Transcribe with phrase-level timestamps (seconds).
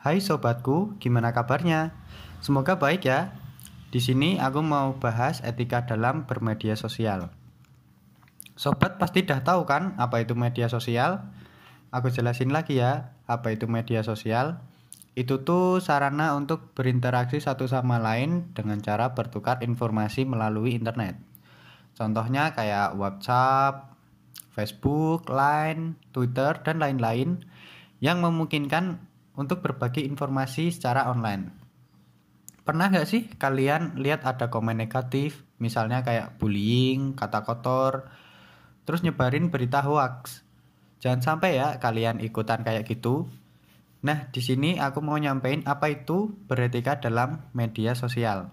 [0.00, 1.92] Hai sobatku, gimana kabarnya?
[2.40, 3.36] Semoga baik ya.
[3.92, 7.28] Di sini aku mau bahas etika dalam bermedia sosial.
[8.56, 11.28] Sobat pasti dah tahu kan apa itu media sosial?
[11.92, 14.64] Aku jelasin lagi ya, apa itu media sosial?
[15.12, 21.20] Itu tuh sarana untuk berinteraksi satu sama lain dengan cara bertukar informasi melalui internet.
[21.92, 23.92] Contohnya kayak WhatsApp,
[24.48, 27.44] Facebook, Line, Twitter, dan lain-lain
[28.00, 29.09] yang memungkinkan
[29.40, 31.48] untuk berbagi informasi secara online.
[32.60, 38.12] Pernah nggak sih kalian lihat ada komen negatif, misalnya kayak bullying, kata kotor,
[38.84, 40.44] terus nyebarin berita hoax?
[41.00, 43.32] Jangan sampai ya kalian ikutan kayak gitu.
[44.04, 48.52] Nah, di sini aku mau nyampein apa itu beretika dalam media sosial.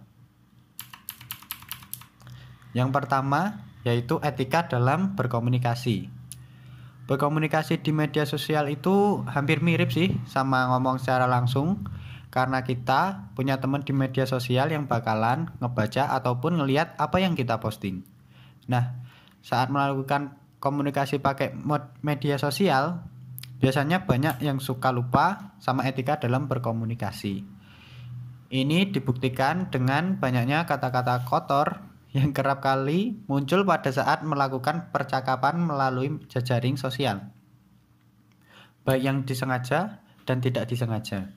[2.71, 6.16] Yang pertama yaitu etika dalam berkomunikasi.
[7.07, 11.87] Berkomunikasi di media sosial itu hampir mirip sih sama ngomong secara langsung
[12.27, 17.63] karena kita punya teman di media sosial yang bakalan ngebaca ataupun ngeliat apa yang kita
[17.63, 18.03] posting.
[18.67, 18.99] Nah,
[19.39, 21.55] saat melakukan komunikasi pakai
[22.03, 23.07] media sosial,
[23.63, 27.47] biasanya banyak yang suka lupa sama etika dalam berkomunikasi.
[28.47, 31.83] Ini dibuktikan dengan banyaknya kata-kata kotor
[32.15, 37.31] yang kerap kali muncul pada saat melakukan percakapan melalui jejaring sosial,
[38.87, 41.31] baik yang disengaja dan tidak disengaja.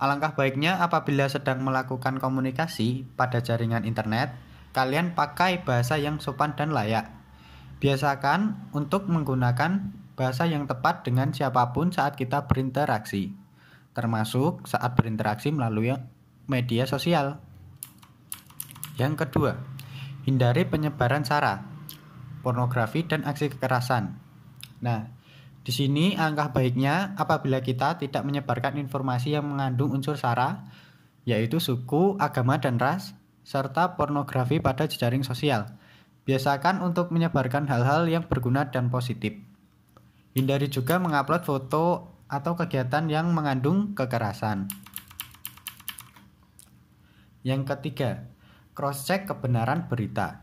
[0.00, 4.32] Alangkah baiknya apabila sedang melakukan komunikasi pada jaringan internet,
[4.72, 7.12] kalian pakai bahasa yang sopan dan layak.
[7.84, 13.36] Biasakan untuk menggunakan bahasa yang tepat dengan siapa pun saat kita berinteraksi,
[13.92, 15.92] termasuk saat berinteraksi melalui
[16.48, 17.49] media sosial.
[19.00, 19.56] Yang kedua,
[20.28, 21.64] hindari penyebaran sara,
[22.44, 24.20] pornografi dan aksi kekerasan.
[24.84, 25.08] Nah,
[25.64, 30.68] di sini angka baiknya apabila kita tidak menyebarkan informasi yang mengandung unsur sara,
[31.24, 35.72] yaitu suku, agama, dan ras, serta pornografi pada jejaring sosial.
[36.28, 39.32] Biasakan untuk menyebarkan hal-hal yang berguna dan positif.
[40.36, 44.68] Hindari juga mengupload foto atau kegiatan yang mengandung kekerasan.
[47.40, 48.28] Yang ketiga,
[48.74, 50.40] cross check kebenaran berita.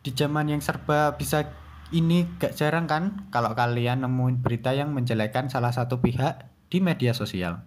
[0.00, 1.44] Di zaman yang serba bisa
[1.90, 7.12] ini gak jarang kan kalau kalian nemuin berita yang menjelekkan salah satu pihak di media
[7.12, 7.66] sosial.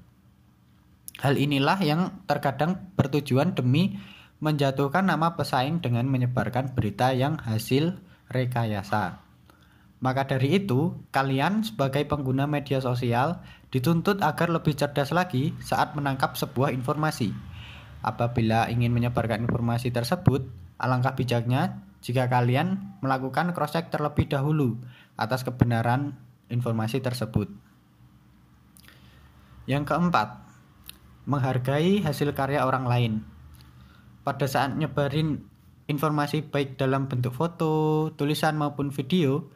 [1.21, 3.99] Hal inilah yang terkadang bertujuan demi
[4.41, 8.01] menjatuhkan nama pesaing dengan menyebarkan berita yang hasil
[8.31, 9.21] rekayasa.
[10.03, 13.39] Maka dari itu, kalian sebagai pengguna media sosial
[13.71, 17.52] dituntut agar lebih cerdas lagi saat menangkap sebuah informasi
[18.03, 20.43] Apabila ingin menyebarkan informasi tersebut,
[20.75, 24.75] alangkah bijaknya jika kalian melakukan cross-check terlebih dahulu
[25.15, 26.19] atas kebenaran
[26.51, 27.47] informasi tersebut.
[29.63, 30.43] Yang keempat,
[31.23, 33.13] menghargai hasil karya orang lain.
[34.27, 35.47] Pada saat nyebarin
[35.87, 39.47] informasi baik dalam bentuk foto, tulisan maupun video,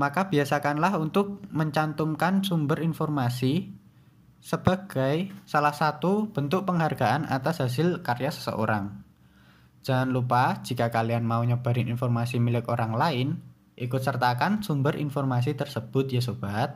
[0.00, 3.72] maka biasakanlah untuk mencantumkan sumber informasi
[4.40, 9.02] sebagai salah satu bentuk penghargaan atas hasil karya seseorang.
[9.86, 13.28] Jangan lupa jika kalian mau nyebarin informasi milik orang lain,
[13.78, 16.74] ikut sertakan sumber informasi tersebut ya sobat.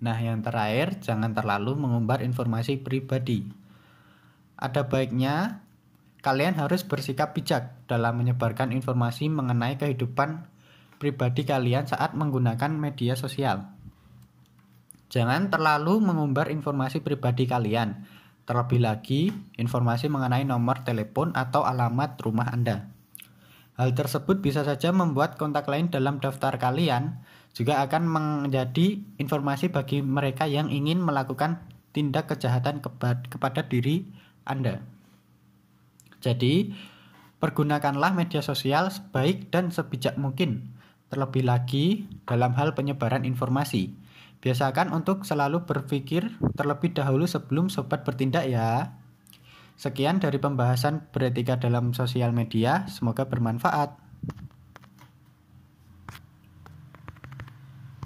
[0.00, 3.44] Nah yang terakhir, jangan terlalu mengumbar informasi pribadi.
[4.54, 5.66] Ada baiknya
[6.20, 10.46] kalian harus bersikap bijak dalam menyebarkan informasi mengenai kehidupan
[11.00, 13.79] pribadi kalian saat menggunakan media sosial.
[15.10, 18.06] Jangan terlalu mengumbar informasi pribadi kalian,
[18.46, 22.86] terlebih lagi informasi mengenai nomor telepon atau alamat rumah Anda.
[23.74, 29.98] Hal tersebut bisa saja membuat kontak lain dalam daftar kalian juga akan menjadi informasi bagi
[29.98, 31.58] mereka yang ingin melakukan
[31.90, 32.78] tindak kejahatan
[33.26, 34.06] kepada diri
[34.46, 34.78] Anda.
[36.22, 36.70] Jadi,
[37.42, 40.70] pergunakanlah media sosial sebaik dan sebijak mungkin,
[41.10, 43.99] terlebih lagi dalam hal penyebaran informasi.
[44.40, 48.96] Biasakan untuk selalu berpikir terlebih dahulu sebelum sobat bertindak ya.
[49.76, 54.09] Sekian dari pembahasan beretika dalam sosial media, semoga bermanfaat.